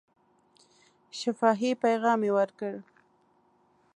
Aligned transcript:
شفاهي 1.19 1.71
پیغام 1.83 2.19
یې 2.27 2.31
ورکړ. 2.37 2.73